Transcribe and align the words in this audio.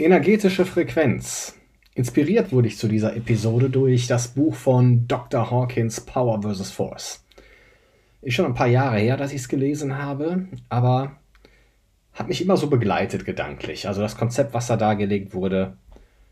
Energetische 0.00 0.64
Frequenz. 0.64 1.58
Inspiriert 1.94 2.52
wurde 2.52 2.68
ich 2.68 2.78
zu 2.78 2.88
dieser 2.88 3.14
Episode 3.16 3.68
durch 3.68 4.06
das 4.06 4.28
Buch 4.28 4.54
von 4.54 5.06
Dr. 5.06 5.50
Hawkins 5.50 6.00
Power 6.00 6.40
vs. 6.40 6.70
Force. 6.70 7.22
Ist 8.22 8.32
schon 8.32 8.46
ein 8.46 8.54
paar 8.54 8.66
Jahre 8.66 8.98
her, 8.98 9.18
dass 9.18 9.30
ich 9.32 9.42
es 9.42 9.48
gelesen 9.50 9.98
habe, 9.98 10.46
aber 10.70 11.18
hat 12.14 12.28
mich 12.28 12.40
immer 12.40 12.56
so 12.56 12.68
begleitet 12.68 13.26
gedanklich. 13.26 13.88
Also 13.88 14.00
das 14.00 14.16
Konzept, 14.16 14.54
was 14.54 14.68
da 14.68 14.78
dargelegt 14.78 15.34
wurde, 15.34 15.76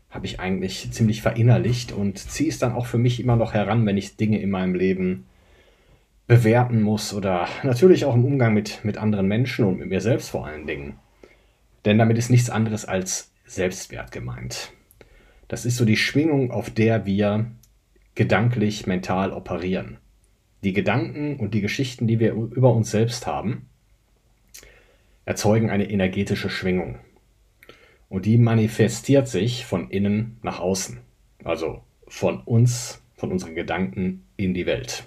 habe 0.09 0.25
ich 0.25 0.39
eigentlich 0.39 0.91
ziemlich 0.91 1.21
verinnerlicht 1.21 1.91
und 1.91 2.17
ziehe 2.17 2.49
es 2.49 2.57
dann 2.57 2.73
auch 2.73 2.87
für 2.87 2.97
mich 2.97 3.19
immer 3.19 3.35
noch 3.35 3.53
heran, 3.53 3.85
wenn 3.85 3.97
ich 3.97 4.17
Dinge 4.17 4.41
in 4.41 4.49
meinem 4.49 4.73
Leben 4.73 5.25
bewerten 6.25 6.81
muss 6.81 7.13
oder 7.13 7.47
natürlich 7.61 8.05
auch 8.05 8.15
im 8.15 8.25
Umgang 8.25 8.55
mit, 8.55 8.83
mit 8.83 8.97
anderen 8.97 9.27
Menschen 9.27 9.65
und 9.65 9.77
mit 9.77 9.89
mir 9.89 10.01
selbst 10.01 10.29
vor 10.29 10.47
allen 10.47 10.65
Dingen. 10.65 10.95
Denn 11.85 11.99
damit 11.99 12.17
ist 12.17 12.31
nichts 12.31 12.49
anderes 12.49 12.85
als 12.85 13.29
Selbstwert 13.49 14.11
gemeint. 14.11 14.71
Das 15.47 15.65
ist 15.65 15.77
so 15.77 15.85
die 15.85 15.97
Schwingung, 15.97 16.51
auf 16.51 16.69
der 16.69 17.07
wir 17.07 17.49
gedanklich, 18.13 18.85
mental 18.85 19.33
operieren. 19.33 19.97
Die 20.63 20.73
Gedanken 20.73 21.37
und 21.37 21.53
die 21.55 21.61
Geschichten, 21.61 22.05
die 22.05 22.19
wir 22.19 22.33
über 22.33 22.71
uns 22.71 22.91
selbst 22.91 23.25
haben, 23.25 23.67
erzeugen 25.25 25.71
eine 25.71 25.89
energetische 25.89 26.49
Schwingung. 26.49 26.99
Und 28.07 28.25
die 28.25 28.37
manifestiert 28.37 29.27
sich 29.27 29.65
von 29.65 29.89
innen 29.89 30.37
nach 30.43 30.59
außen. 30.59 30.99
Also 31.43 31.81
von 32.07 32.41
uns, 32.41 33.01
von 33.15 33.31
unseren 33.31 33.55
Gedanken 33.55 34.25
in 34.37 34.53
die 34.53 34.67
Welt. 34.67 35.05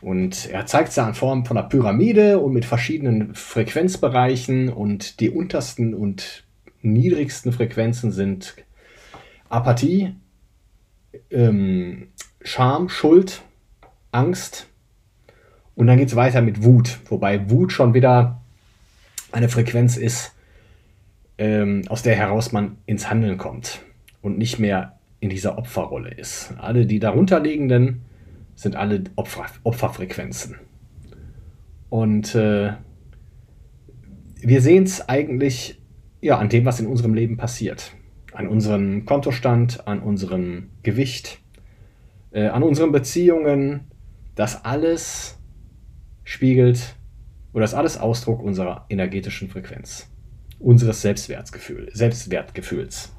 Und 0.00 0.48
er 0.50 0.64
zeigt 0.64 0.90
es 0.90 0.96
ja 0.96 1.06
in 1.06 1.14
Form 1.14 1.44
von 1.44 1.58
einer 1.58 1.68
Pyramide 1.68 2.38
und 2.38 2.54
mit 2.54 2.64
verschiedenen 2.64 3.34
Frequenzbereichen 3.34 4.70
und 4.70 5.20
die 5.20 5.28
untersten 5.28 5.92
und 5.92 6.44
niedrigsten 6.82 7.52
Frequenzen 7.52 8.12
sind 8.12 8.56
Apathie, 9.48 10.14
ähm, 11.30 12.08
Scham, 12.42 12.88
Schuld, 12.88 13.42
Angst 14.12 14.68
und 15.74 15.86
dann 15.86 15.98
geht 15.98 16.08
es 16.08 16.16
weiter 16.16 16.42
mit 16.42 16.62
Wut, 16.62 16.98
wobei 17.06 17.50
Wut 17.50 17.72
schon 17.72 17.94
wieder 17.94 18.40
eine 19.32 19.48
Frequenz 19.48 19.96
ist, 19.96 20.34
ähm, 21.38 21.82
aus 21.88 22.02
der 22.02 22.16
heraus 22.16 22.52
man 22.52 22.76
ins 22.86 23.08
Handeln 23.08 23.38
kommt 23.38 23.80
und 24.22 24.38
nicht 24.38 24.58
mehr 24.58 24.98
in 25.20 25.30
dieser 25.30 25.58
Opferrolle 25.58 26.10
ist. 26.10 26.52
Alle 26.58 26.86
die 26.86 26.98
darunterliegenden 26.98 28.02
sind 28.54 28.76
alle 28.76 29.04
Opfer, 29.16 29.46
Opferfrequenzen. 29.62 30.56
Und 31.88 32.34
äh, 32.34 32.72
wir 34.42 34.60
sehen 34.60 34.84
es 34.84 35.08
eigentlich 35.08 35.79
ja, 36.20 36.38
an 36.38 36.48
dem, 36.48 36.64
was 36.64 36.80
in 36.80 36.86
unserem 36.86 37.14
Leben 37.14 37.36
passiert. 37.36 37.92
An 38.32 38.46
unserem 38.46 39.04
Kontostand, 39.04 39.86
an 39.86 40.00
unserem 40.00 40.70
Gewicht, 40.82 41.40
äh, 42.30 42.46
an 42.46 42.62
unseren 42.62 42.92
Beziehungen. 42.92 43.90
Das 44.34 44.64
alles 44.64 45.38
spiegelt 46.24 46.94
oder 47.52 47.62
das 47.62 47.74
alles 47.74 47.98
Ausdruck 47.98 48.40
unserer 48.42 48.86
energetischen 48.88 49.48
Frequenz, 49.48 50.08
unseres 50.58 51.02
Selbstwertgefühl, 51.02 51.90
Selbstwertgefühls. 51.92 53.12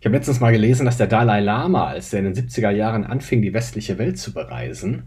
Ich 0.00 0.06
habe 0.06 0.16
letztens 0.16 0.40
mal 0.40 0.52
gelesen, 0.52 0.84
dass 0.84 0.98
der 0.98 1.06
Dalai 1.06 1.40
Lama, 1.40 1.86
als 1.86 2.12
er 2.12 2.18
in 2.18 2.26
den 2.26 2.34
70er 2.34 2.70
Jahren 2.70 3.04
anfing, 3.04 3.40
die 3.40 3.54
westliche 3.54 3.96
Welt 3.96 4.18
zu 4.18 4.34
bereisen, 4.34 5.04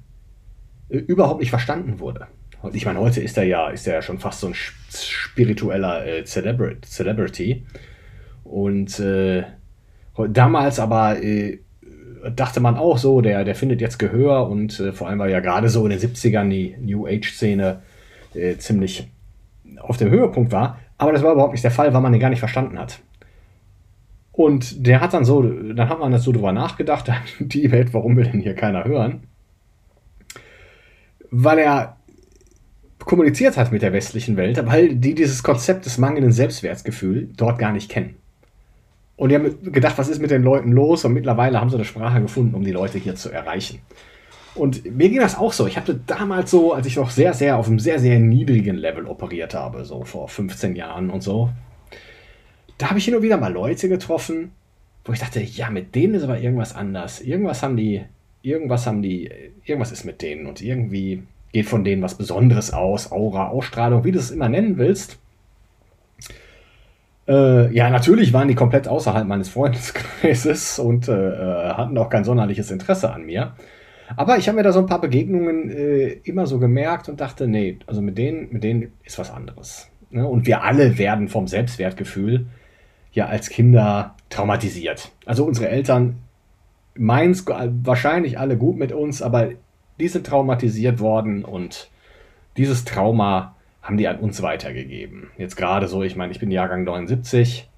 äh, 0.89 0.97
überhaupt 0.97 1.41
nicht 1.41 1.49
verstanden 1.49 1.99
wurde. 1.99 2.27
Und 2.61 2.75
ich 2.75 2.85
meine, 2.85 2.99
heute 2.99 3.21
ist 3.21 3.37
er 3.37 3.43
ja, 3.43 3.69
ist 3.69 3.87
er 3.87 3.95
ja 3.95 4.01
schon 4.01 4.19
fast 4.19 4.41
so 4.41 4.47
ein 4.47 4.55
spiritueller 4.55 6.05
äh, 6.05 6.23
Celebrity. 6.25 7.65
Und 8.43 8.99
äh, 8.99 9.43
damals 10.29 10.79
aber 10.79 11.21
äh, 11.21 11.59
dachte 12.35 12.59
man 12.59 12.77
auch 12.77 12.97
so, 12.97 13.21
der, 13.21 13.43
der 13.43 13.55
findet 13.55 13.81
jetzt 13.81 13.99
Gehör 13.99 14.49
und 14.49 14.79
äh, 14.79 14.91
vor 14.91 15.07
allem 15.07 15.19
war 15.19 15.29
ja 15.29 15.39
gerade 15.39 15.69
so 15.69 15.85
in 15.85 15.91
den 15.91 15.99
70ern 15.99 16.49
die 16.49 16.75
New 16.79 17.05
Age-Szene 17.05 17.81
äh, 18.33 18.57
ziemlich 18.57 19.07
auf 19.79 19.97
dem 19.97 20.09
Höhepunkt 20.09 20.51
war. 20.51 20.79
Aber 20.97 21.11
das 21.11 21.23
war 21.23 21.33
überhaupt 21.33 21.53
nicht 21.53 21.63
der 21.63 21.71
Fall, 21.71 21.93
weil 21.93 22.01
man 22.01 22.11
den 22.11 22.21
gar 22.21 22.29
nicht 22.29 22.39
verstanden 22.39 22.79
hat. 22.79 22.99
Und 24.31 24.85
der 24.85 25.01
hat 25.01 25.13
dann 25.13 25.25
so, 25.25 25.41
dann 25.41 25.89
hat 25.89 25.99
man 25.99 26.11
das 26.11 26.23
so 26.23 26.31
drüber 26.31 26.51
nachgedacht, 26.51 27.11
die 27.39 27.71
Welt, 27.71 27.93
warum 27.93 28.15
will 28.15 28.25
denn 28.25 28.41
hier 28.41 28.55
keiner 28.55 28.85
hören? 28.85 29.23
Weil 31.29 31.59
er 31.59 31.96
kommuniziert 33.07 33.57
hat 33.57 33.71
mit 33.71 33.81
der 33.81 33.93
westlichen 33.93 34.37
Welt, 34.37 34.61
weil 34.65 34.95
die 34.95 35.15
dieses 35.15 35.41
Konzept 35.41 35.85
des 35.85 35.97
mangelnden 35.97 36.31
Selbstwertgefühls 36.31 37.29
dort 37.35 37.57
gar 37.57 37.71
nicht 37.71 37.89
kennen. 37.89 38.15
Und 39.15 39.29
die 39.29 39.35
haben 39.35 39.71
gedacht, 39.71 39.97
was 39.97 40.09
ist 40.09 40.21
mit 40.21 40.29
den 40.29 40.43
Leuten 40.43 40.71
los? 40.71 41.03
Und 41.03 41.13
mittlerweile 41.13 41.59
haben 41.59 41.69
sie 41.69 41.75
eine 41.75 41.85
Sprache 41.85 42.21
gefunden, 42.21 42.53
um 42.53 42.63
die 42.63 42.71
Leute 42.71 42.99
hier 42.99 43.15
zu 43.15 43.31
erreichen. 43.31 43.79
Und 44.53 44.85
mir 44.85 45.09
ging 45.09 45.19
das 45.19 45.37
auch 45.37 45.53
so. 45.53 45.65
Ich 45.67 45.77
hatte 45.77 45.99
damals 46.05 46.51
so, 46.51 46.73
als 46.73 46.85
ich 46.85 46.97
noch 46.97 47.09
sehr, 47.09 47.33
sehr 47.33 47.57
auf 47.57 47.67
einem 47.67 47.79
sehr, 47.79 47.99
sehr 47.99 48.19
niedrigen 48.19 48.75
Level 48.75 49.07
operiert 49.07 49.53
habe, 49.53 49.85
so 49.85 50.03
vor 50.03 50.27
15 50.27 50.75
Jahren 50.75 51.09
und 51.09 51.21
so, 51.21 51.49
da 52.77 52.89
habe 52.89 52.99
ich 52.99 53.05
hin 53.05 53.15
und 53.15 53.23
wieder 53.23 53.37
mal 53.37 53.51
Leute 53.51 53.89
getroffen, 53.89 54.51
wo 55.05 55.13
ich 55.13 55.19
dachte, 55.19 55.41
ja, 55.41 55.69
mit 55.69 55.95
denen 55.95 56.15
ist 56.15 56.23
aber 56.23 56.39
irgendwas 56.39 56.75
anders. 56.75 57.21
Irgendwas 57.21 57.63
haben 57.63 57.77
die, 57.77 58.03
irgendwas 58.41 58.85
haben 58.85 59.01
die, 59.01 59.31
irgendwas 59.63 59.91
ist 59.91 60.03
mit 60.03 60.21
denen 60.21 60.45
und 60.45 60.61
irgendwie 60.61 61.23
geht 61.51 61.67
von 61.67 61.83
denen 61.83 62.01
was 62.01 62.15
Besonderes 62.15 62.73
aus, 62.73 63.11
Aura, 63.11 63.47
Ausstrahlung, 63.47 64.03
wie 64.03 64.11
du 64.11 64.19
es 64.19 64.31
immer 64.31 64.49
nennen 64.49 64.77
willst. 64.77 65.17
Äh, 67.27 67.73
ja, 67.73 67.89
natürlich 67.89 68.31
waren 68.31 68.47
die 68.47 68.55
komplett 68.55 68.87
außerhalb 68.87 69.27
meines 69.27 69.49
Freundeskreises 69.49 70.79
und 70.79 71.07
äh, 71.07 71.13
äh, 71.13 71.73
hatten 71.73 71.97
auch 71.97 72.09
kein 72.09 72.23
sonderliches 72.23 72.71
Interesse 72.71 73.11
an 73.11 73.25
mir. 73.25 73.53
Aber 74.15 74.37
ich 74.37 74.47
habe 74.47 74.57
mir 74.57 74.63
da 74.63 74.71
so 74.71 74.79
ein 74.79 74.85
paar 74.85 75.01
Begegnungen 75.01 75.69
äh, 75.69 76.07
immer 76.23 76.47
so 76.47 76.59
gemerkt 76.59 77.09
und 77.09 77.19
dachte, 77.19 77.47
nee, 77.47 77.79
also 77.87 78.01
mit 78.01 78.17
denen, 78.17 78.47
mit 78.51 78.63
denen 78.63 78.93
ist 79.03 79.19
was 79.19 79.29
anderes. 79.29 79.89
Ne? 80.09 80.25
Und 80.25 80.47
wir 80.47 80.63
alle 80.63 80.97
werden 80.97 81.27
vom 81.27 81.47
Selbstwertgefühl 81.47 82.45
ja 83.11 83.25
als 83.25 83.49
Kinder 83.49 84.15
traumatisiert. 84.29 85.11
Also 85.25 85.43
unsere 85.43 85.67
Eltern 85.67 86.19
meinen 86.95 87.31
es 87.31 87.45
wahrscheinlich 87.45 88.39
alle 88.39 88.57
gut 88.57 88.77
mit 88.77 88.91
uns, 88.91 89.21
aber 89.21 89.49
die 89.99 90.07
sind 90.07 90.27
traumatisiert 90.27 90.99
worden 90.99 91.43
und 91.43 91.89
dieses 92.55 92.85
Trauma 92.85 93.55
haben 93.81 93.97
die 93.97 94.07
an 94.07 94.19
uns 94.19 94.41
weitergegeben. 94.41 95.29
Jetzt 95.37 95.55
gerade 95.55 95.87
so, 95.87 96.03
ich 96.03 96.15
meine, 96.15 96.31
ich 96.31 96.39
bin 96.39 96.51
Jahrgang 96.51 96.83
79, 96.83 97.69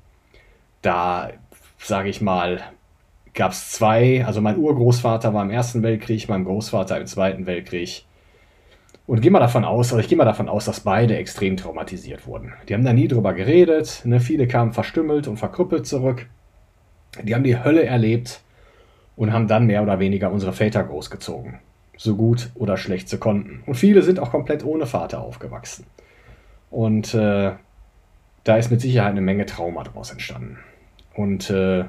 da 0.82 1.30
sage 1.78 2.10
ich 2.10 2.22
mal, 2.22 2.62
gab 3.34 3.52
es 3.52 3.72
zwei, 3.72 4.26
also 4.26 4.42
mein 4.42 4.58
Urgroßvater 4.58 5.34
war 5.34 5.44
im 5.44 5.52
Ersten 5.52 5.84
Weltkrieg, 5.84 6.28
mein 6.28 6.46
Großvater 6.46 7.00
im 7.00 7.06
Zweiten 7.06 7.46
Weltkrieg. 7.46 8.06
Und 9.06 9.22
gehe 9.22 9.32
mal 9.32 9.40
davon 9.40 9.66
aus, 9.66 9.92
oder 9.92 10.02
ich 10.02 10.08
gehe 10.08 10.18
mal 10.18 10.26
davon 10.26 10.50
aus, 10.50 10.66
dass 10.66 10.82
beide 10.82 11.18
extrem 11.18 11.58
traumatisiert 11.58 12.28
wurden. 12.28 12.54
Die 12.68 12.74
haben 12.74 12.86
da 12.86 12.94
nie 12.94 13.08
drüber 13.08 13.34
geredet, 13.34 14.02
ne? 14.06 14.20
viele 14.20 14.48
kamen 14.48 14.74
verstümmelt 14.74 15.28
und 15.28 15.38
verkrüppelt 15.38 15.88
zurück. 15.88 16.28
Die 17.24 17.34
haben 17.34 17.44
die 17.44 17.64
Hölle 17.64 17.86
erlebt 17.86 18.42
und 19.16 19.34
haben 19.34 19.48
dann 19.48 19.66
mehr 19.66 19.82
oder 19.84 20.00
weniger 20.00 20.32
unsere 20.32 20.54
Väter 20.54 20.84
großgezogen 20.84 21.60
so 22.00 22.16
gut 22.16 22.50
oder 22.56 22.78
schlecht 22.78 23.10
sie 23.10 23.18
konnten. 23.18 23.62
Und 23.66 23.76
viele 23.76 24.02
sind 24.04 24.20
auch 24.20 24.32
komplett 24.32 24.64
ohne 24.64 24.86
Vater 24.86 25.20
aufgewachsen. 25.20 25.86
Und 26.72 27.14
äh, 27.14 27.52
da 28.46 28.58
ist 28.58 28.72
mit 28.72 28.80
Sicherheit 28.80 29.12
eine 29.12 29.20
Menge 29.20 29.46
Trauma 29.46 29.84
daraus 29.84 30.10
entstanden. 30.10 30.60
Und 31.14 31.50
äh, 31.50 31.84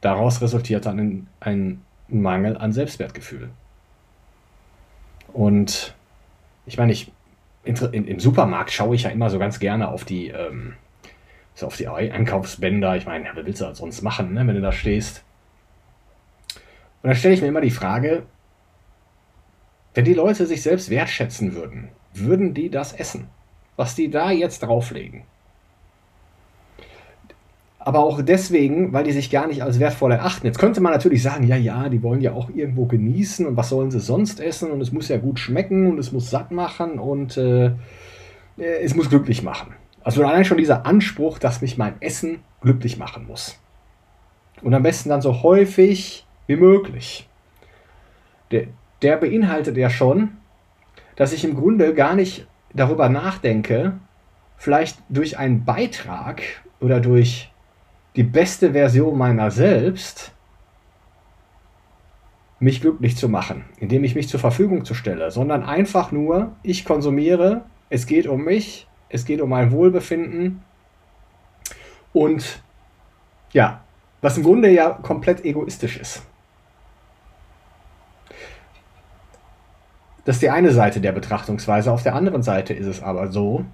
daraus 0.00 0.40
resultiert 0.40 0.86
dann 0.86 0.98
ein, 0.98 1.26
ein 1.40 1.82
Mangel 2.08 2.56
an 2.56 2.72
Selbstwertgefühl. 2.72 3.50
Und 5.34 5.94
ich 6.64 6.78
meine, 6.78 6.92
ich, 6.92 7.12
im 7.62 8.20
Supermarkt 8.20 8.72
schaue 8.72 8.94
ich 8.94 9.02
ja 9.02 9.10
immer 9.10 9.28
so 9.28 9.38
ganz 9.38 9.58
gerne 9.58 9.88
auf 9.88 10.06
die, 10.06 10.28
ähm, 10.28 10.76
so 11.54 11.66
auf 11.66 11.76
die 11.76 11.88
Einkaufsbänder. 11.88 12.96
Ich 12.96 13.04
meine, 13.04 13.28
was 13.34 13.44
willst 13.44 13.60
du 13.60 13.74
sonst 13.74 14.00
machen, 14.00 14.32
ne, 14.32 14.46
wenn 14.46 14.54
du 14.54 14.62
da 14.62 14.72
stehst? 14.72 15.24
Und 17.02 17.08
dann 17.08 17.16
stelle 17.16 17.34
ich 17.34 17.42
mir 17.42 17.48
immer 17.48 17.60
die 17.60 17.70
Frage, 17.70 18.22
wenn 19.94 20.04
die 20.04 20.14
Leute 20.14 20.46
sich 20.46 20.62
selbst 20.62 20.90
wertschätzen 20.90 21.54
würden, 21.54 21.88
würden 22.14 22.54
die 22.54 22.70
das 22.70 22.92
essen? 22.92 23.28
was 23.80 23.94
die 23.94 24.10
da 24.10 24.30
jetzt 24.30 24.62
drauflegen. 24.62 25.22
Aber 27.78 28.00
auch 28.00 28.20
deswegen, 28.20 28.92
weil 28.92 29.04
die 29.04 29.12
sich 29.12 29.30
gar 29.30 29.46
nicht 29.46 29.62
als 29.62 29.80
wertvoll 29.80 30.12
erachten. 30.12 30.46
Jetzt 30.46 30.58
könnte 30.58 30.82
man 30.82 30.92
natürlich 30.92 31.22
sagen, 31.22 31.46
ja, 31.46 31.56
ja, 31.56 31.88
die 31.88 32.02
wollen 32.02 32.20
ja 32.20 32.34
auch 32.34 32.50
irgendwo 32.50 32.84
genießen 32.84 33.46
und 33.46 33.56
was 33.56 33.70
sollen 33.70 33.90
sie 33.90 34.00
sonst 34.00 34.38
essen 34.38 34.70
und 34.70 34.82
es 34.82 34.92
muss 34.92 35.08
ja 35.08 35.16
gut 35.16 35.38
schmecken 35.38 35.86
und 35.86 35.98
es 35.98 36.12
muss 36.12 36.28
satt 36.28 36.50
machen 36.50 36.98
und 36.98 37.38
äh, 37.38 37.68
äh 38.58 38.82
es 38.82 38.94
muss 38.94 39.08
glücklich 39.08 39.42
machen. 39.42 39.72
Also 40.04 40.22
allein 40.26 40.44
schon 40.44 40.58
dieser 40.58 40.84
Anspruch, 40.84 41.38
dass 41.38 41.62
mich 41.62 41.78
mein 41.78 41.94
Essen 42.02 42.40
glücklich 42.60 42.98
machen 42.98 43.26
muss. 43.26 43.58
Und 44.60 44.74
am 44.74 44.82
besten 44.82 45.08
dann 45.08 45.22
so 45.22 45.42
häufig 45.42 46.26
wie 46.46 46.56
möglich. 46.56 47.30
Der, 48.50 48.66
der 49.02 49.16
beinhaltet 49.16 49.76
ja 49.76 49.90
schon, 49.90 50.36
dass 51.16 51.32
ich 51.32 51.44
im 51.44 51.56
Grunde 51.56 51.94
gar 51.94 52.14
nicht 52.14 52.46
darüber 52.72 53.08
nachdenke, 53.08 53.94
vielleicht 54.56 54.98
durch 55.08 55.38
einen 55.38 55.64
Beitrag 55.64 56.42
oder 56.80 57.00
durch 57.00 57.50
die 58.16 58.22
beste 58.22 58.72
Version 58.72 59.16
meiner 59.16 59.50
selbst 59.50 60.32
mich 62.58 62.80
glücklich 62.82 63.16
zu 63.16 63.28
machen, 63.28 63.64
indem 63.78 64.04
ich 64.04 64.14
mich 64.14 64.28
zur 64.28 64.38
Verfügung 64.38 64.84
zu 64.84 64.94
stelle, 64.94 65.30
sondern 65.30 65.62
einfach 65.62 66.12
nur, 66.12 66.52
ich 66.62 66.84
konsumiere, 66.84 67.62
es 67.88 68.06
geht 68.06 68.26
um 68.26 68.44
mich, 68.44 68.86
es 69.08 69.24
geht 69.24 69.40
um 69.40 69.48
mein 69.48 69.72
Wohlbefinden 69.72 70.62
und 72.12 72.62
ja, 73.52 73.82
was 74.20 74.36
im 74.36 74.42
Grunde 74.42 74.70
ja 74.70 74.90
komplett 74.90 75.44
egoistisch 75.44 75.96
ist. 75.96 76.22
Das 80.30 80.36
ist 80.36 80.42
die 80.42 80.50
eine 80.50 80.70
Seite 80.70 81.00
der 81.00 81.10
Betrachtungsweise. 81.10 81.90
Auf 81.90 82.04
der 82.04 82.14
anderen 82.14 82.44
Seite 82.44 82.72
ist 82.72 82.86
es 82.86 83.02
aber 83.02 83.32
so, 83.32 83.64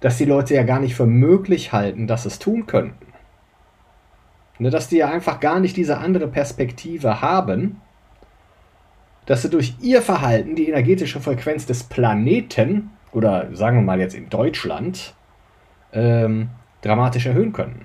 dass 0.00 0.18
die 0.18 0.24
Leute 0.24 0.52
ja 0.52 0.64
gar 0.64 0.80
nicht 0.80 0.96
für 0.96 1.06
möglich 1.06 1.72
halten, 1.72 2.08
dass 2.08 2.26
es 2.26 2.40
tun 2.40 2.66
könnten. 2.66 3.06
Ne, 4.58 4.70
dass 4.70 4.88
die 4.88 4.96
ja 4.96 5.08
einfach 5.08 5.38
gar 5.38 5.60
nicht 5.60 5.76
diese 5.76 5.98
andere 5.98 6.26
Perspektive 6.26 7.20
haben, 7.22 7.80
dass 9.26 9.42
sie 9.42 9.48
durch 9.48 9.76
ihr 9.80 10.02
Verhalten 10.02 10.56
die 10.56 10.68
energetische 10.68 11.20
Frequenz 11.20 11.66
des 11.66 11.84
Planeten, 11.84 12.90
oder 13.12 13.54
sagen 13.54 13.76
wir 13.76 13.82
mal 13.84 14.00
jetzt 14.00 14.16
in 14.16 14.28
Deutschland, 14.28 15.14
ähm, 15.92 16.50
dramatisch 16.82 17.26
erhöhen 17.26 17.52
können. 17.52 17.84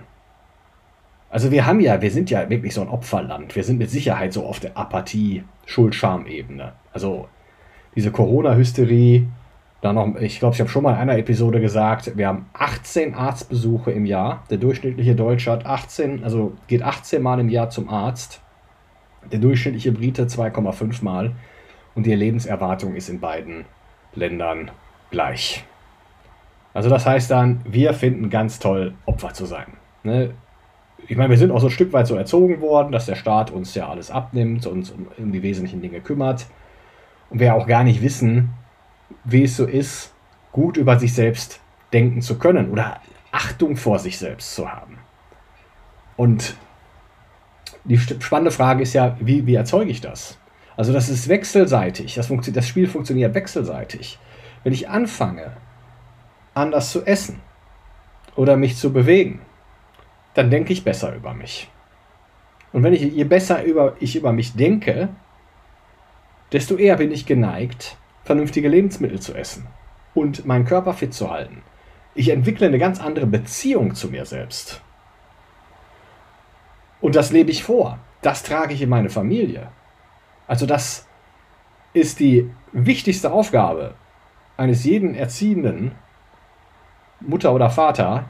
Also 1.30 1.52
wir 1.52 1.68
haben 1.68 1.82
ja, 1.82 2.02
wir 2.02 2.10
sind 2.10 2.32
ja 2.32 2.50
wirklich 2.50 2.74
so 2.74 2.82
ein 2.82 2.90
Opferland. 2.90 3.56
Wir 3.56 3.64
sind 3.64 3.78
mit 3.78 3.92
Sicherheit 3.92 4.34
so 4.34 4.44
auf 4.44 4.60
der 4.60 4.76
Apathie, 4.76 5.44
Schuld-Scham-Ebene. 5.68 6.74
Also 6.94 7.30
diese 7.96 8.12
Corona-Hysterie, 8.12 9.28
da 9.82 9.94
noch, 9.94 10.16
ich 10.18 10.40
glaube, 10.40 10.56
ich 10.56 10.60
habe 10.60 10.70
schon 10.70 10.84
mal 10.84 10.94
in 10.94 11.00
einer 11.00 11.18
Episode 11.18 11.62
gesagt, 11.62 12.18
wir 12.18 12.28
haben 12.28 12.48
18 12.54 13.16
Arztbesuche 13.16 13.92
im 13.92 14.06
Jahr. 14.06 14.44
Der 14.50 14.58
durchschnittliche 14.58 15.16
Deutsche 15.16 15.52
hat 15.52 15.66
18, 15.66 16.24
also 16.24 16.54
geht 16.68 16.84
18 16.84 17.22
Mal 17.22 17.40
im 17.40 17.50
Jahr 17.50 17.70
zum 17.70 17.90
Arzt. 17.90 18.42
Der 19.32 19.40
durchschnittliche 19.40 19.94
Brite 19.94 20.26
2,5 20.26 21.04
Mal. 21.04 21.32
Und 21.96 22.06
die 22.06 22.14
Lebenserwartung 22.14 22.96
ist 22.96 23.10
in 23.10 23.20
beiden 23.20 23.66
Ländern 24.16 24.72
gleich. 25.12 25.64
Also 26.74 26.90
das 26.90 27.06
heißt 27.06 27.32
dann, 27.32 27.62
wir 27.64 27.94
finden 27.94 28.30
ganz 28.30 28.60
toll, 28.60 28.94
Opfer 29.06 29.34
zu 29.34 29.46
sein. 29.46 29.68
Ne? 30.04 30.32
Ich 31.08 31.18
meine, 31.18 31.30
wir 31.30 31.38
sind 31.38 31.52
auch 31.52 31.60
so 31.60 31.68
ein 31.68 31.72
Stück 31.72 31.94
weit 31.94 32.08
so 32.08 32.16
erzogen 32.16 32.62
worden, 32.62 32.92
dass 32.92 33.06
der 33.06 33.16
Staat 33.16 33.50
uns 33.50 33.74
ja 33.76 33.90
alles 33.90 34.12
abnimmt, 34.12 34.68
und 34.68 34.94
um, 34.94 35.08
um 35.18 35.32
die 35.32 35.42
wesentlichen 35.42 35.82
Dinge 35.82 36.02
kümmert. 36.02 36.46
Und 37.30 37.40
wir 37.40 37.56
auch 37.56 37.68
gar 37.68 37.84
nicht 37.84 38.02
wissen, 38.02 38.52
wie 39.24 39.44
es 39.44 39.56
so 39.56 39.66
ist, 39.66 40.14
gut 40.52 40.78
über 40.78 41.00
sich 41.00 41.14
selbst 41.14 41.60
denken 41.94 42.22
zu 42.22 42.38
können 42.38 42.72
oder 42.72 43.02
Achtung 43.32 43.76
vor 43.76 44.00
sich 44.00 44.18
selbst 44.18 44.56
zu 44.56 44.72
haben. 44.72 44.98
Und 46.18 46.56
die 47.84 47.98
spannende 47.98 48.52
Frage 48.52 48.84
ist 48.84 48.94
ja, 48.94 49.16
wie, 49.20 49.46
wie 49.46 49.56
erzeuge 49.56 49.92
ich 49.92 50.02
das? 50.02 50.38
Also 50.76 50.94
das 50.94 51.10
ist 51.10 51.28
wechselseitig, 51.28 52.16
das, 52.16 52.30
das 52.30 52.68
Spiel 52.68 52.88
funktioniert 52.88 53.34
wechselseitig. 53.34 54.18
Wenn 54.64 54.74
ich 54.74 54.90
anfange, 54.90 55.52
anders 56.54 56.92
zu 56.92 57.06
essen 57.06 57.42
oder 58.36 58.58
mich 58.58 58.78
zu 58.78 58.92
bewegen, 58.92 59.42
dann 60.34 60.50
denke 60.50 60.74
ich 60.74 60.84
besser 60.84 61.16
über 61.16 61.34
mich. 61.34 61.70
Und 62.72 62.84
wenn 62.84 62.94
ich, 62.94 63.02
je 63.02 63.24
besser 63.24 63.64
über, 63.64 63.96
ich 64.00 64.16
über 64.16 64.32
mich 64.32 64.54
denke, 64.54 65.10
desto 66.52 66.78
eher 66.78 66.98
bin 66.98 67.12
ich 67.12 67.26
geneigt, 67.26 67.98
vernünftige 68.24 68.70
Lebensmittel 68.70 69.20
zu 69.20 69.34
essen 69.34 69.68
und 70.14 70.46
meinen 70.46 70.66
Körper 70.66 70.94
fit 70.94 71.14
zu 71.14 71.30
halten. 71.30 71.64
Ich 72.16 72.30
entwickle 72.30 72.68
eine 72.68 72.80
ganz 72.80 73.00
andere 73.00 73.28
Beziehung 73.28 73.96
zu 73.96 74.10
mir 74.10 74.26
selbst. 74.26 74.82
Und 77.02 77.16
das 77.16 77.32
lebe 77.32 77.52
ich 77.52 77.64
vor. 77.64 78.00
Das 78.22 78.44
trage 78.44 78.74
ich 78.74 78.82
in 78.82 78.90
meine 78.90 79.10
Familie. 79.10 79.72
Also 80.48 80.66
das 80.66 81.08
ist 81.94 82.20
die 82.20 82.50
wichtigste 82.72 83.32
Aufgabe 83.32 83.96
eines 84.58 84.84
jeden 84.84 85.16
Erziehenden, 85.16 85.94
Mutter 87.22 87.54
oder 87.54 87.70
Vater, 87.70 88.26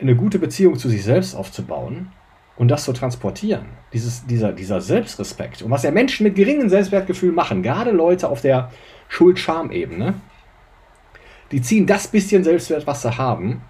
eine 0.00 0.16
gute 0.16 0.38
Beziehung 0.38 0.76
zu 0.76 0.88
sich 0.88 1.04
selbst 1.04 1.34
aufzubauen 1.34 2.10
und 2.56 2.68
das 2.68 2.84
zu 2.84 2.92
transportieren, 2.92 3.66
dieses, 3.92 4.26
dieser, 4.26 4.52
dieser 4.52 4.80
Selbstrespekt 4.80 5.62
und 5.62 5.70
was 5.70 5.82
ja 5.82 5.90
Menschen 5.90 6.24
mit 6.24 6.34
geringem 6.34 6.68
Selbstwertgefühl 6.68 7.32
machen, 7.32 7.62
gerade 7.62 7.90
Leute 7.90 8.28
auf 8.28 8.40
der 8.40 8.70
Schuld-Scham-Ebene, 9.08 10.14
die 11.52 11.62
ziehen 11.62 11.86
das 11.86 12.08
bisschen 12.08 12.44
Selbstwert, 12.44 12.86
was 12.86 13.02
sie 13.02 13.16
haben, 13.16 13.62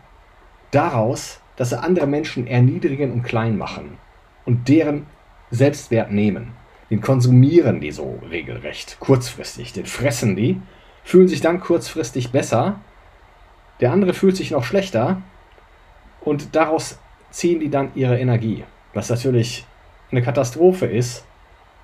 daraus, 0.71 1.41
dass 1.57 1.71
sie 1.71 1.81
andere 1.83 2.07
Menschen 2.07 2.47
erniedrigen 2.47 3.13
und 3.13 3.23
klein 3.23 3.57
machen 3.57 3.99
und 4.45 4.69
deren 4.69 5.07
Selbstwert 5.51 6.11
nehmen. 6.11 6.53
Den 6.91 7.01
konsumieren 7.01 7.81
die 7.81 7.93
so 7.93 8.19
regelrecht, 8.29 8.99
kurzfristig, 8.99 9.73
den 9.73 9.87
fressen 9.87 10.37
die, 10.37 10.61
fühlen 11.05 11.29
sich 11.29 11.41
dann 11.41 11.61
kurzfristig 11.61 12.33
besser, 12.33 12.81
der 13.81 13.93
andere 13.93 14.13
fühlt 14.13 14.37
sich 14.37 14.51
noch 14.51 14.65
schlechter 14.65 15.23
und 16.21 16.55
daraus 16.55 16.99
ziehen 17.31 17.61
die 17.61 17.71
dann 17.71 17.91
ihre 17.95 18.19
Energie. 18.19 18.65
Was 18.95 19.11
natürlich 19.11 19.65
eine 20.11 20.23
Katastrophe 20.23 20.87
ist, 20.87 21.25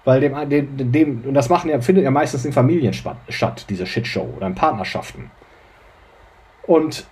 weil 0.05 0.21
dem, 0.21 0.49
dem, 0.49 0.93
dem 0.93 1.23
und 1.25 1.35
das 1.35 1.49
machen 1.49 1.71
ja, 1.71 1.81
findet 1.81 2.05
ja 2.05 2.11
meistens 2.11 2.45
in 2.45 2.53
Familien 2.53 2.93
statt, 2.93 3.67
diese 3.69 3.87
Shitshow 3.87 4.35
oder 4.37 4.47
in 4.47 4.55
Partnerschaften. 4.55 5.31
Und 6.63 7.07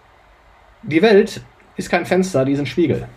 die 0.83 1.03
Welt 1.03 1.43
ist 1.77 1.91
kein 1.91 2.07
Fenster, 2.07 2.45
die 2.45 2.53
ist 2.53 2.61
ein 2.61 2.67
Spiegel. 2.67 3.09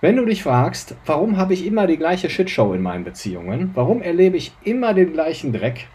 Wenn 0.00 0.16
du 0.16 0.24
dich 0.24 0.42
fragst, 0.42 0.94
warum 1.06 1.36
habe 1.36 1.54
ich 1.54 1.66
immer 1.66 1.86
die 1.86 1.96
gleiche 1.96 2.28
Shitshow 2.28 2.74
in 2.74 2.82
meinen 2.82 3.04
Beziehungen, 3.04 3.70
warum 3.74 4.02
erlebe 4.02 4.36
ich 4.36 4.52
immer 4.62 4.94
den 4.94 5.12
gleichen 5.12 5.52
Dreck, 5.52 5.88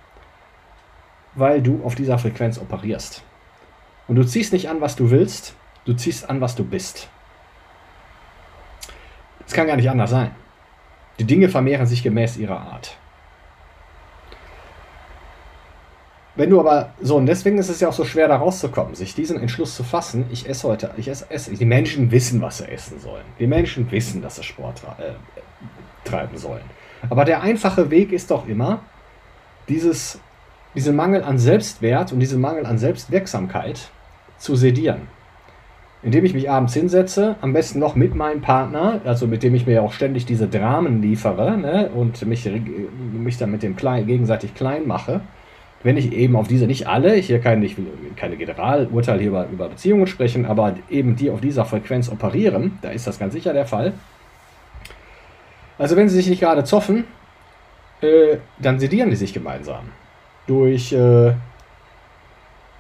weil 1.35 1.61
du 1.61 1.81
auf 1.83 1.95
dieser 1.95 2.17
Frequenz 2.17 2.59
operierst. 2.59 3.23
Und 4.07 4.15
du 4.15 4.25
ziehst 4.25 4.51
nicht 4.51 4.69
an, 4.69 4.81
was 4.81 4.95
du 4.95 5.11
willst, 5.11 5.55
du 5.85 5.93
ziehst 5.93 6.29
an, 6.29 6.41
was 6.41 6.55
du 6.55 6.65
bist. 6.65 7.09
Es 9.51 9.55
kann 9.55 9.67
gar 9.67 9.75
nicht 9.75 9.89
anders 9.89 10.11
sein. 10.11 10.31
Die 11.19 11.25
Dinge 11.25 11.49
vermehren 11.49 11.85
sich 11.85 12.03
gemäß 12.03 12.37
ihrer 12.37 12.57
Art. 12.57 12.95
Wenn 16.37 16.49
du 16.49 16.57
aber 16.61 16.93
so, 17.01 17.17
und 17.17 17.25
deswegen 17.25 17.57
ist 17.57 17.67
es 17.67 17.81
ja 17.81 17.89
auch 17.89 17.93
so 17.93 18.05
schwer, 18.05 18.29
da 18.29 18.37
rauszukommen, 18.37 18.95
sich 18.95 19.13
diesen 19.13 19.37
Entschluss 19.37 19.75
zu 19.75 19.83
fassen, 19.83 20.23
ich 20.31 20.47
esse 20.47 20.65
heute, 20.69 20.91
ich 20.95 21.09
esse, 21.09 21.29
esse. 21.29 21.51
Die 21.51 21.65
Menschen 21.65 22.11
wissen, 22.11 22.41
was 22.41 22.59
sie 22.59 22.69
essen 22.69 23.01
sollen. 23.01 23.25
Die 23.39 23.47
Menschen 23.47 23.91
wissen, 23.91 24.21
dass 24.21 24.37
sie 24.37 24.43
Sport 24.43 24.83
äh, 24.99 26.07
treiben 26.07 26.37
sollen. 26.37 26.63
Aber 27.09 27.25
der 27.25 27.41
einfache 27.41 27.91
Weg 27.91 28.13
ist 28.13 28.31
doch 28.31 28.47
immer, 28.47 28.79
dieses, 29.67 30.17
diesen 30.75 30.95
Mangel 30.95 31.25
an 31.25 31.37
Selbstwert 31.37 32.13
und 32.13 32.21
diesen 32.21 32.39
Mangel 32.39 32.65
an 32.65 32.77
Selbstwirksamkeit 32.77 33.89
zu 34.37 34.55
sedieren 34.55 35.09
indem 36.03 36.25
ich 36.25 36.33
mich 36.33 36.49
abends 36.49 36.73
hinsetze, 36.73 37.35
am 37.41 37.53
besten 37.53 37.79
noch 37.79 37.95
mit 37.95 38.15
meinem 38.15 38.41
Partner, 38.41 39.01
also 39.05 39.27
mit 39.27 39.43
dem 39.43 39.53
ich 39.53 39.67
mir 39.67 39.73
ja 39.73 39.81
auch 39.81 39.93
ständig 39.93 40.25
diese 40.25 40.47
Dramen 40.47 41.01
liefere 41.01 41.57
ne, 41.57 41.89
und 41.93 42.25
mich, 42.25 42.49
mich 43.13 43.37
dann 43.37 43.51
mit 43.51 43.61
dem 43.61 43.75
klein, 43.75 44.07
gegenseitig 44.07 44.55
klein 44.55 44.87
mache. 44.87 45.21
Wenn 45.83 45.97
ich 45.97 46.13
eben 46.13 46.35
auf 46.35 46.47
diese, 46.47 46.67
nicht 46.67 46.87
alle, 46.87 47.13
hier 47.13 47.39
kann 47.39 47.63
ich 47.63 47.75
keine 48.15 48.37
Generalurteil 48.37 49.19
hier 49.19 49.29
über, 49.29 49.47
über 49.51 49.69
Beziehungen 49.69 50.05
sprechen, 50.05 50.45
aber 50.45 50.75
eben 50.89 51.15
die 51.15 51.29
auf 51.31 51.41
dieser 51.41 51.65
Frequenz 51.65 52.09
operieren, 52.09 52.77
da 52.81 52.89
ist 52.89 53.07
das 53.07 53.17
ganz 53.17 53.33
sicher 53.33 53.53
der 53.53 53.65
Fall. 53.65 53.93
Also 55.79 55.95
wenn 55.95 56.07
sie 56.07 56.15
sich 56.15 56.29
nicht 56.29 56.41
gerade 56.41 56.63
zoffen, 56.63 57.05
äh, 58.01 58.37
dann 58.59 58.79
sedieren 58.79 59.09
die 59.09 59.15
sich 59.15 59.33
gemeinsam. 59.33 59.85
Durch 60.45 60.93
äh, 60.93 61.33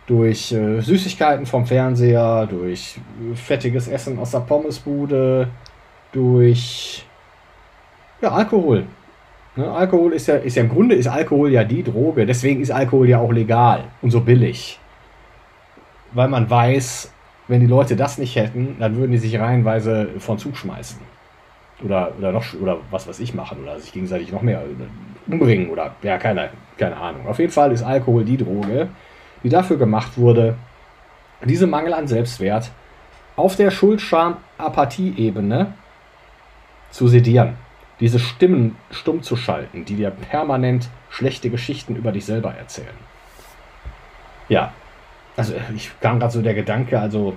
durch 0.07 0.51
äh, 0.51 0.81
Süßigkeiten 0.81 1.45
vom 1.45 1.65
Fernseher, 1.65 2.47
durch 2.47 2.99
fettiges 3.35 3.87
Essen 3.87 4.19
aus 4.19 4.31
der 4.31 4.39
Pommesbude, 4.39 5.47
durch 6.11 7.05
ja, 8.21 8.31
Alkohol. 8.31 8.85
Ne, 9.55 9.69
Alkohol 9.71 10.13
ist 10.13 10.27
ja, 10.27 10.35
ist 10.35 10.55
ja 10.55 10.63
im 10.63 10.69
Grunde 10.69 10.95
ist 10.95 11.07
Alkohol 11.07 11.51
ja 11.51 11.63
die 11.63 11.83
Droge, 11.83 12.25
deswegen 12.25 12.61
ist 12.61 12.71
Alkohol 12.71 13.09
ja 13.09 13.19
auch 13.19 13.31
legal 13.31 13.85
und 14.01 14.11
so 14.11 14.21
billig. 14.21 14.79
weil 16.13 16.27
man 16.27 16.49
weiß, 16.49 17.11
wenn 17.47 17.61
die 17.61 17.67
Leute 17.67 17.95
das 17.95 18.17
nicht 18.17 18.35
hätten, 18.35 18.77
dann 18.79 18.95
würden 18.95 19.11
die 19.11 19.17
sich 19.17 19.37
reihenweise 19.39 20.09
von 20.19 20.37
Zug 20.37 20.57
schmeißen. 20.57 20.99
Oder, 21.83 22.11
oder 22.19 22.31
noch, 22.31 22.45
oder 22.61 22.77
was 22.91 23.07
weiß 23.07 23.19
ich 23.19 23.33
machen, 23.33 23.59
oder 23.63 23.79
sich 23.79 23.91
gegenseitig 23.91 24.31
noch 24.31 24.43
mehr 24.43 24.61
umbringen, 25.27 25.69
oder 25.69 25.95
ja, 26.03 26.17
keine, 26.17 26.49
keine 26.77 26.95
Ahnung. 26.95 27.27
Auf 27.27 27.39
jeden 27.39 27.51
Fall 27.51 27.71
ist 27.71 27.83
Alkohol 27.83 28.23
die 28.23 28.37
Droge, 28.37 28.89
die 29.43 29.49
dafür 29.49 29.77
gemacht 29.77 30.17
wurde, 30.17 30.55
diese 31.43 31.67
Mangel 31.67 31.93
an 31.93 32.07
Selbstwert 32.07 32.71
auf 33.35 33.55
der 33.55 33.71
Schuld-Scham-Apathie-Ebene 33.71 35.73
zu 36.91 37.07
sedieren. 37.07 37.55
Diese 37.99 38.19
Stimmen 38.19 38.75
stumm 38.91 39.23
zu 39.23 39.35
schalten, 39.35 39.85
die 39.85 39.95
dir 39.95 40.11
permanent 40.11 40.89
schlechte 41.09 41.49
Geschichten 41.49 41.95
über 41.95 42.11
dich 42.11 42.25
selber 42.25 42.53
erzählen. 42.53 42.93
Ja, 44.49 44.73
also 45.37 45.53
ich 45.75 45.91
kam 46.01 46.19
gerade 46.19 46.33
so 46.33 46.41
der 46.41 46.53
Gedanke, 46.53 46.99
also 46.99 47.35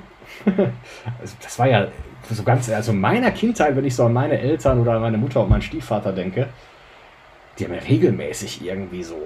das 1.40 1.58
war 1.58 1.68
ja 1.68 1.88
so 2.30 2.42
ganz, 2.42 2.68
also 2.70 2.92
meiner 2.92 3.30
Kindheit, 3.30 3.76
wenn 3.76 3.84
ich 3.84 3.94
so 3.94 4.06
an 4.06 4.12
meine 4.12 4.38
Eltern 4.38 4.80
oder 4.80 4.92
an 4.92 5.02
meine 5.02 5.18
Mutter 5.18 5.42
und 5.42 5.50
meinen 5.50 5.62
Stiefvater 5.62 6.12
denke, 6.12 6.48
die 7.58 7.64
haben 7.64 7.74
ja 7.74 7.80
regelmäßig 7.80 8.64
irgendwie 8.64 9.02
so, 9.02 9.20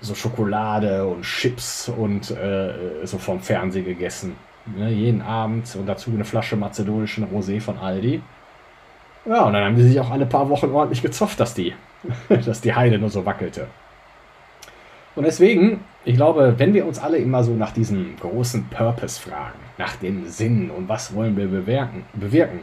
so 0.00 0.14
Schokolade 0.14 1.06
und 1.06 1.22
Chips 1.22 1.88
und 1.88 2.30
äh, 2.30 3.04
so 3.04 3.18
vom 3.18 3.40
Fernsehen 3.40 3.84
gegessen. 3.84 4.36
Ne, 4.66 4.90
jeden 4.90 5.22
Abend 5.22 5.74
und 5.76 5.86
dazu 5.86 6.10
eine 6.10 6.24
Flasche 6.24 6.56
mazedonischen 6.56 7.26
Rosé 7.26 7.60
von 7.60 7.78
Aldi. 7.78 8.20
Ja, 9.26 9.44
und 9.44 9.52
dann 9.52 9.64
haben 9.64 9.76
die 9.76 9.82
sich 9.82 9.98
auch 10.00 10.10
alle 10.10 10.26
paar 10.26 10.48
Wochen 10.48 10.70
ordentlich 10.70 11.02
gezofft, 11.02 11.40
dass 11.40 11.54
die, 11.54 11.74
dass 12.28 12.60
die 12.60 12.74
Heide 12.74 12.98
nur 12.98 13.10
so 13.10 13.24
wackelte. 13.26 13.66
Und 15.16 15.24
deswegen, 15.24 15.84
ich 16.04 16.16
glaube, 16.16 16.54
wenn 16.58 16.72
wir 16.72 16.86
uns 16.86 16.98
alle 16.98 17.18
immer 17.18 17.42
so 17.42 17.52
nach 17.52 17.72
diesem 17.72 18.16
großen 18.20 18.68
Purpose 18.68 19.20
fragen, 19.20 19.58
nach 19.76 19.96
dem 19.96 20.26
Sinn 20.28 20.70
und 20.70 20.88
was 20.88 21.14
wollen 21.14 21.36
wir 21.36 21.48
bewirken, 21.48 22.04
bewirken 22.14 22.60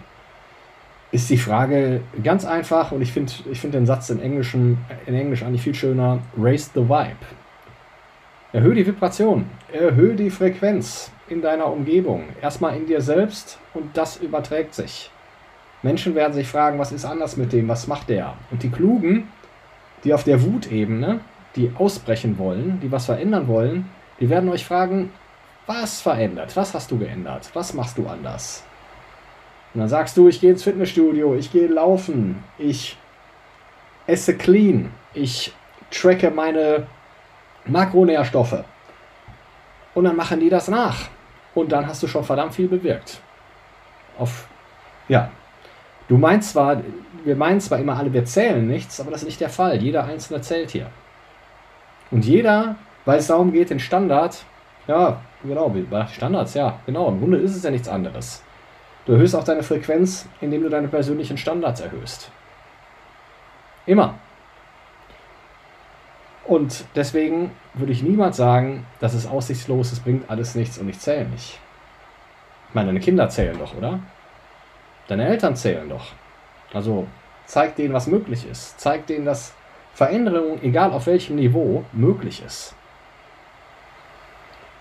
ist 1.12 1.30
die 1.30 1.38
Frage 1.38 2.02
ganz 2.24 2.46
einfach 2.46 2.92
und 2.92 3.02
ich 3.02 3.12
finde 3.12 3.32
ich 3.50 3.60
find 3.62 3.74
den 3.74 3.86
Satz 3.86 4.10
in, 4.10 4.20
Englischen, 4.20 4.78
in 5.06 5.16
Englisch 5.16 5.44
eigentlich 5.44 5.62
viel 5.62 5.76
schöner, 5.76 6.20
raise 6.38 6.70
the 6.74 6.82
vibe. 6.82 7.16
Erhöhe 8.54 8.76
die 8.76 8.86
Vibration, 8.86 9.46
erhöhe 9.72 10.16
die 10.16 10.30
Frequenz 10.30 11.12
in 11.30 11.42
deiner 11.42 11.72
Umgebung, 11.72 12.24
erstmal 12.42 12.76
in 12.78 12.86
dir 12.86 13.02
selbst 13.02 13.60
und 13.74 13.96
das 13.96 14.18
überträgt 14.18 14.74
sich. 14.74 15.12
Menschen 15.84 16.16
werden 16.16 16.34
sich 16.34 16.48
fragen, 16.48 16.80
was 16.80 16.92
ist 16.92 17.06
anders 17.06 17.38
mit 17.38 17.54
dem, 17.54 17.68
was 17.68 17.88
macht 17.88 18.10
der? 18.10 18.34
Und 18.52 18.64
die 18.64 18.72
Klugen, 18.72 19.28
die 20.04 20.14
auf 20.14 20.24
der 20.24 20.42
Wutebene, 20.44 21.20
die 21.56 21.72
ausbrechen 21.78 22.38
wollen, 22.38 22.80
die 22.82 22.92
was 22.92 23.06
verändern 23.06 23.48
wollen, 23.48 23.90
die 24.20 24.30
werden 24.30 24.50
euch 24.50 24.66
fragen, 24.66 25.12
was 25.68 26.02
verändert? 26.02 26.56
Was 26.56 26.74
hast 26.74 26.92
du 26.92 26.98
geändert? 26.98 27.50
Was 27.54 27.74
machst 27.74 27.98
du 27.98 28.08
anders? 28.08 28.64
Und 29.77 29.81
dann 29.81 29.89
sagst 29.89 30.17
du, 30.17 30.27
ich 30.27 30.41
gehe 30.41 30.50
ins 30.50 30.63
Fitnessstudio, 30.63 31.36
ich 31.36 31.51
gehe 31.51 31.67
laufen, 31.67 32.43
ich 32.57 32.98
esse 34.07 34.36
clean, 34.36 34.89
ich 35.13 35.53
tracke 35.91 36.31
meine 36.31 36.88
Makronährstoffe. 37.67 38.63
Und 39.93 40.05
dann 40.05 40.15
machen 40.15 40.39
die 40.39 40.50
das 40.50 40.67
nach. 40.67 41.10
Und 41.53 41.72
dann 41.72 41.86
hast 41.86 42.01
du 42.01 42.07
schon 42.07 42.24
verdammt 42.24 42.55
viel 42.55 42.67
bewirkt. 42.67 43.22
Auf, 44.17 44.48
ja, 45.10 45.29
Du 46.07 46.17
meinst 46.17 46.53
zwar, 46.53 46.81
wir 47.24 47.36
meinen 47.36 47.62
zwar 47.62 47.77
immer 47.77 47.98
alle, 47.98 48.12
wir 48.12 48.25
zählen 48.25 48.67
nichts, 48.67 49.00
aber 49.00 49.12
das 49.12 49.22
ist 49.22 49.27
nicht 49.27 49.41
der 49.41 49.50
Fall. 49.50 49.75
Jeder 49.75 50.05
Einzelne 50.05 50.41
zählt 50.41 50.72
hier. 50.72 50.88
Und 52.10 52.25
jeder, 52.25 52.77
weil 53.05 53.19
es 53.19 53.27
darum 53.27 53.53
geht, 53.53 53.69
den 53.69 53.79
Standard, 53.79 54.43
ja, 54.88 55.22
genau, 55.43 55.72
Standards, 56.12 56.55
ja, 56.55 56.79
genau, 56.88 57.10
im 57.10 57.19
Grunde 57.19 57.38
ist 57.38 57.55
es 57.55 57.62
ja 57.62 57.69
nichts 57.69 57.88
anderes. 57.88 58.41
Du 59.08 59.14
erhöhst 59.14 59.36
auch 59.36 59.46
deine 59.46 59.64
Frequenz, 59.64 60.28
indem 60.42 60.64
du 60.64 60.70
deine 60.70 60.90
persönlichen 60.90 61.38
Standards 61.38 61.80
erhöhst. 61.80 62.30
Immer. 63.86 64.16
Und 66.44 66.84
deswegen 66.94 67.52
würde 67.74 67.94
ich 67.94 68.04
niemals 68.04 68.36
sagen, 68.36 68.86
dass 69.00 69.14
es 69.14 69.26
aussichtslos 69.26 69.94
ist, 69.94 70.04
bringt 70.04 70.30
alles 70.30 70.56
nichts 70.56 70.78
und 70.78 70.90
ich 70.90 71.00
zähle 71.00 71.26
nicht. 71.26 71.58
Ich 72.68 72.76
meine, 72.76 72.88
deine 72.88 73.00
Kinder 73.00 73.30
zählen 73.30 73.58
doch, 73.58 73.76
oder? 73.78 74.02
Deine 75.08 75.26
Eltern 75.26 75.56
zählen 75.56 75.88
doch. 75.88 76.08
Also 76.74 77.08
zeig 77.46 77.78
denen, 77.78 77.94
was 77.94 78.08
möglich 78.08 78.46
ist. 78.46 78.78
Zeig 78.78 79.08
denen, 79.08 79.24
dass 79.24 79.54
Veränderung, 79.94 80.62
egal 80.62 80.92
auf 80.92 81.08
welchem 81.08 81.38
Niveau, 81.38 81.86
möglich 81.94 82.44
ist. 82.46 82.76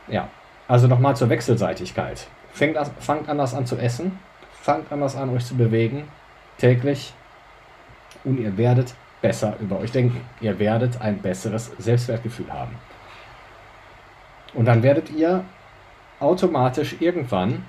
Ja, 0.08 0.28
also 0.66 0.88
nochmal 0.88 1.14
zur 1.14 1.28
Wechselseitigkeit. 1.28 2.26
Fängt, 2.56 2.78
fangt 3.00 3.28
anders 3.28 3.52
an 3.52 3.66
zu 3.66 3.76
essen, 3.76 4.18
fangt 4.62 4.90
anders 4.90 5.14
an, 5.14 5.28
euch 5.28 5.44
zu 5.44 5.56
bewegen, 5.56 6.04
täglich, 6.56 7.12
und 8.24 8.40
ihr 8.40 8.56
werdet 8.56 8.94
besser 9.20 9.58
über 9.60 9.78
euch 9.78 9.92
denken. 9.92 10.22
Ihr 10.40 10.58
werdet 10.58 10.98
ein 11.02 11.18
besseres 11.18 11.70
Selbstwertgefühl 11.78 12.50
haben. 12.50 12.74
Und 14.54 14.64
dann 14.64 14.82
werdet 14.82 15.10
ihr 15.10 15.44
automatisch 16.18 16.96
irgendwann 16.98 17.66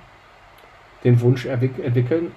den 1.04 1.20
Wunsch 1.20 1.44
entwickeln, 1.44 2.32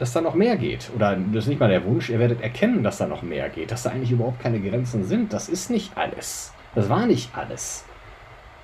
dass 0.00 0.12
da 0.12 0.20
noch 0.20 0.34
mehr 0.34 0.56
geht. 0.56 0.90
Oder 0.96 1.14
das 1.14 1.44
ist 1.44 1.48
nicht 1.50 1.60
mal 1.60 1.68
der 1.68 1.84
Wunsch, 1.84 2.10
ihr 2.10 2.18
werdet 2.18 2.42
erkennen, 2.42 2.82
dass 2.82 2.98
da 2.98 3.06
noch 3.06 3.22
mehr 3.22 3.48
geht, 3.48 3.70
dass 3.70 3.84
da 3.84 3.90
eigentlich 3.90 4.10
überhaupt 4.10 4.40
keine 4.40 4.58
Grenzen 4.60 5.04
sind. 5.04 5.32
Das 5.32 5.48
ist 5.48 5.70
nicht 5.70 5.96
alles. 5.96 6.52
Das 6.74 6.88
war 6.88 7.06
nicht 7.06 7.30
alles. 7.38 7.84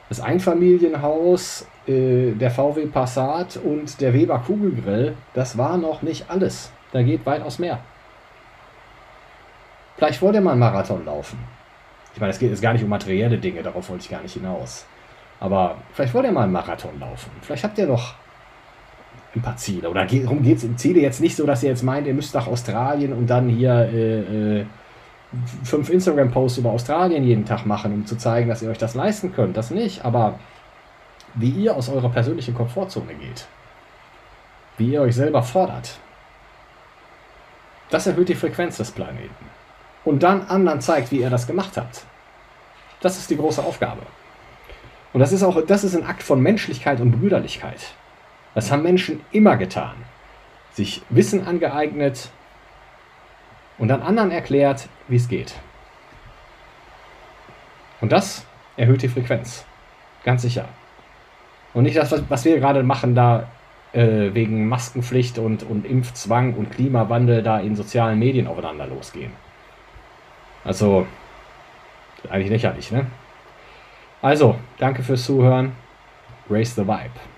Das 0.09 0.21
Einfamilienhaus, 0.21 1.67
äh, 1.87 2.33
der 2.33 2.51
VW 2.51 2.87
Passat 2.87 3.59
und 3.63 4.01
der 4.01 4.15
Weber 4.15 4.39
Kugelgrill, 4.39 5.15
das 5.35 5.59
war 5.59 5.77
noch 5.77 6.03
nicht 6.03 6.31
alles. 6.31 6.73
Da 6.93 7.03
geht 7.03 7.27
weitaus 7.27 7.59
mehr. 7.59 7.81
Vielleicht 9.97 10.23
wollt 10.23 10.35
ihr 10.35 10.41
mal 10.41 10.53
einen 10.53 10.61
Marathon 10.61 11.05
laufen. 11.05 11.39
Ich 12.15 12.21
meine, 12.21 12.31
es 12.31 12.39
geht 12.39 12.51
jetzt 12.51 12.63
gar 12.63 12.73
nicht 12.73 12.83
um 12.83 12.89
materielle 12.89 13.39
Dinge, 13.39 13.63
darauf 13.63 13.89
wollte 13.91 14.05
ich 14.05 14.11
gar 14.11 14.23
nicht 14.23 14.35
hinaus. 14.35 14.87
Aber 15.41 15.77
vielleicht 15.93 16.15
wollt 16.15 16.25
ihr 16.25 16.33
mal 16.33 16.45
einen 16.45 16.53
Marathon 16.53 16.99
laufen. 16.99 17.31
Vielleicht 17.43 17.65
habt 17.65 17.79
ihr 17.79 17.87
noch 17.87 18.15
ein 19.35 19.43
paar 19.43 19.57
Ziele. 19.57 19.91
Oder 19.91 20.07
darum 20.07 20.43
geht 20.43 20.59
es 20.59 20.77
Ziele 20.77 21.01
jetzt 21.01 21.21
nicht 21.21 21.37
so, 21.37 21.47
dass 21.47 21.63
ihr 21.63 21.71
jetzt 21.71 21.83
meint, 21.83 22.07
ihr 22.07 22.15
müsst 22.15 22.35
nach 22.35 22.47
Australien 22.47 23.13
und 23.13 23.29
dann 23.29 23.49
hier 23.49 23.89
äh, 23.93 24.61
äh, 24.61 24.67
fünf 25.65 25.91
Instagram-Posts 25.91 26.59
über 26.59 26.71
Australien 26.71 27.25
jeden 27.25 27.45
Tag 27.45 27.67
machen, 27.67 27.93
um 27.93 28.07
zu 28.07 28.17
zeigen, 28.17 28.49
dass 28.49 28.63
ihr 28.63 28.71
euch 28.71 28.79
das 28.79 28.95
leisten 28.95 29.33
könnt. 29.33 29.57
Das 29.57 29.71
nicht, 29.71 30.05
aber 30.05 30.39
wie 31.35 31.51
ihr 31.51 31.77
aus 31.77 31.89
eurer 31.89 32.09
persönlichen 32.09 32.55
Komfortzone 32.55 33.15
geht. 33.15 33.47
Wie 34.79 34.93
ihr 34.93 35.03
euch 35.03 35.15
selber 35.15 35.43
fordert. 35.43 35.99
Das 37.91 38.07
erhöht 38.07 38.29
die 38.29 38.35
Frequenz 38.35 38.77
des 38.77 38.91
Planeten. 38.91 39.47
Und 40.05 40.23
dann 40.23 40.43
anderen 40.43 40.81
zeigt, 40.81 41.11
wie 41.11 41.21
ihr 41.21 41.31
das 41.31 41.47
gemacht 41.47 41.77
habt. 41.77 42.05
Das 43.01 43.19
ist 43.19 43.31
die 43.31 43.37
große 43.37 43.63
Aufgabe. 43.63 44.03
Und 45.13 45.21
das 45.21 45.33
ist 45.33 45.43
auch, 45.43 45.61
das 45.67 45.85
ist 45.85 45.97
ein 45.97 46.07
Akt 46.07 46.23
von 46.23 46.41
Menschlichkeit 46.41 47.01
und 47.01 47.13
Brüderlichkeit. 47.13 47.81
Das 48.55 48.71
haben 48.71 48.83
Menschen 48.83 49.21
immer 49.33 49.57
getan. 49.57 49.95
Sich 50.73 51.03
Wissen 51.11 51.47
angeeignet 51.47 52.31
und 53.79 53.89
dann 53.89 54.03
anderen 54.03 54.31
erklärt, 54.31 54.89
wie 55.09 55.17
es 55.17 55.29
geht. 55.29 55.55
Und 58.01 58.13
das 58.13 58.45
erhöht 58.77 59.03
die 59.03 59.09
Frequenz. 59.09 59.65
Ganz 60.25 60.43
sicher. 60.43 60.67
Und 61.75 61.85
nicht 61.85 61.97
das, 61.97 62.13
was 62.29 62.45
wir 62.45 62.59
gerade 62.59 62.83
machen, 62.83 63.15
da 63.15 63.49
äh, 63.93 64.35
wegen 64.35 64.69
Maskenpflicht 64.69 65.39
und, 65.39 65.63
und 65.63 65.87
Impfzwang 65.87 66.55
und 66.55 66.71
Klimawandel 66.71 67.43
da 67.43 67.59
in 67.61 67.77
sozialen 67.77 68.19
Medien 68.19 68.47
aufeinander 68.47 68.87
losgehen. 68.87 69.33
Also, 70.65 71.07
eigentlich 72.29 72.51
lächerlich, 72.51 72.91
ne? 72.91 73.07
Also, 74.21 74.57
danke 74.79 75.03
fürs 75.03 75.25
Zuhören. 75.25 75.73
Raise 76.51 76.75
the 76.75 76.87
Vibe. 76.87 77.38